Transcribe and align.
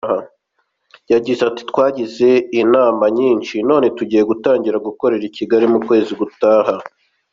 Yagize 1.13 1.41
ati 1.49 1.61
“Twagize 1.69 2.29
inama 2.61 3.05
nyinshi 3.17 3.55
none 3.69 3.85
tugiye 3.97 4.23
gutangira 4.29 4.77
gukorera 4.87 5.23
i 5.29 5.33
Kigali 5.37 5.65
mu 5.73 5.79
kwezi 5.87 6.11
gutaha. 6.21 6.73